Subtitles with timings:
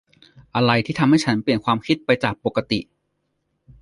[0.55, 2.79] อะไรที่ทำให้ฉันเปลี่ยนความคิดไปจากปกติ?